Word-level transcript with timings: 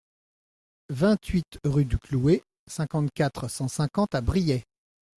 vingt-huit 0.89 1.59
rue 1.63 1.85
du 1.85 1.99
Cloué, 1.99 2.43
cinquante-quatre, 2.65 3.47
cent 3.51 3.67
cinquante 3.67 4.15
à 4.15 4.21
Briey 4.21 4.63